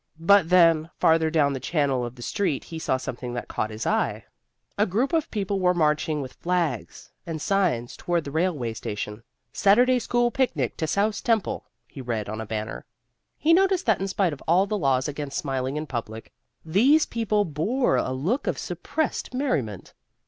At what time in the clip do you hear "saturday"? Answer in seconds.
9.53-9.99